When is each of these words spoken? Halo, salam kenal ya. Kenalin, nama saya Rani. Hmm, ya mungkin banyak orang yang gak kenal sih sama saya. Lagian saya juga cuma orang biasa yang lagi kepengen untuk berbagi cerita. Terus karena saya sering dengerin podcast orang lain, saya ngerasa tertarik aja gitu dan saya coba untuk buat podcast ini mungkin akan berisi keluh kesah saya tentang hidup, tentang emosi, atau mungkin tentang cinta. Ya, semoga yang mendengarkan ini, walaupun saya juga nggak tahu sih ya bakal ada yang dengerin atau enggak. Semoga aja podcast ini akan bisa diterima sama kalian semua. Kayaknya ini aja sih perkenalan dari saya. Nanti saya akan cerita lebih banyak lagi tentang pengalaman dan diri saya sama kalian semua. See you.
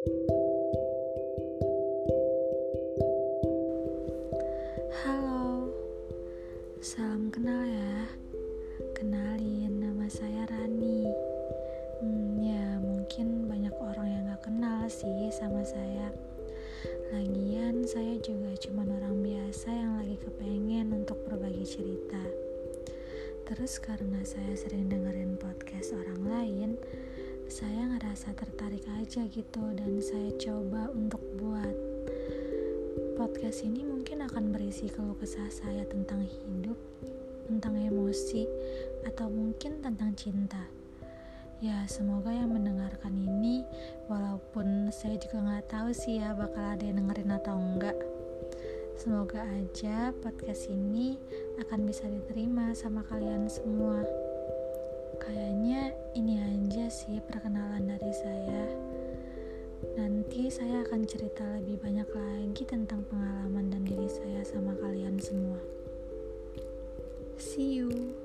Halo, 0.00 0.16
salam 6.80 7.28
kenal 7.28 7.68
ya. 7.68 8.08
Kenalin, 8.96 9.76
nama 9.76 10.08
saya 10.08 10.48
Rani. 10.48 11.04
Hmm, 12.00 12.40
ya 12.40 12.80
mungkin 12.80 13.44
banyak 13.44 13.76
orang 13.76 14.08
yang 14.08 14.24
gak 14.32 14.48
kenal 14.48 14.88
sih 14.88 15.28
sama 15.36 15.60
saya. 15.68 16.08
Lagian 17.12 17.84
saya 17.84 18.16
juga 18.24 18.56
cuma 18.56 18.88
orang 18.88 19.20
biasa 19.20 19.68
yang 19.68 20.00
lagi 20.00 20.16
kepengen 20.16 20.96
untuk 20.96 21.20
berbagi 21.28 21.68
cerita. 21.68 22.24
Terus 23.44 23.76
karena 23.76 24.24
saya 24.24 24.56
sering 24.56 24.88
dengerin 24.88 25.36
podcast 25.36 25.92
orang 25.92 26.24
lain, 26.24 26.80
saya 27.60 27.92
ngerasa 27.92 28.32
tertarik 28.32 28.88
aja 28.96 29.20
gitu 29.28 29.60
dan 29.76 30.00
saya 30.00 30.32
coba 30.40 30.88
untuk 30.96 31.20
buat 31.36 31.76
podcast 33.20 33.68
ini 33.68 33.84
mungkin 33.84 34.24
akan 34.24 34.48
berisi 34.48 34.88
keluh 34.88 35.12
kesah 35.20 35.52
saya 35.52 35.84
tentang 35.84 36.24
hidup, 36.24 36.80
tentang 37.44 37.76
emosi, 37.76 38.48
atau 39.04 39.28
mungkin 39.28 39.84
tentang 39.84 40.16
cinta. 40.16 40.72
Ya, 41.60 41.84
semoga 41.84 42.32
yang 42.32 42.48
mendengarkan 42.48 43.12
ini, 43.12 43.60
walaupun 44.08 44.88
saya 44.88 45.20
juga 45.20 45.44
nggak 45.44 45.68
tahu 45.68 45.92
sih 45.92 46.16
ya 46.16 46.32
bakal 46.32 46.64
ada 46.64 46.80
yang 46.80 47.04
dengerin 47.04 47.36
atau 47.44 47.60
enggak. 47.60 47.98
Semoga 48.96 49.44
aja 49.44 50.16
podcast 50.24 50.72
ini 50.72 51.20
akan 51.60 51.84
bisa 51.84 52.08
diterima 52.08 52.72
sama 52.72 53.04
kalian 53.04 53.52
semua. 53.52 54.29
Kayaknya 57.00 57.16
ini 57.16 57.24
aja 57.24 57.24
sih 57.24 57.32
perkenalan 57.32 57.84
dari 57.88 58.12
saya. 58.12 58.64
Nanti 59.96 60.52
saya 60.52 60.84
akan 60.84 61.00
cerita 61.08 61.48
lebih 61.56 61.80
banyak 61.80 62.08
lagi 62.12 62.64
tentang 62.68 63.08
pengalaman 63.08 63.72
dan 63.72 63.88
diri 63.88 64.04
saya 64.04 64.44
sama 64.44 64.76
kalian 64.76 65.16
semua. 65.16 65.56
See 67.40 67.80
you. 67.80 68.19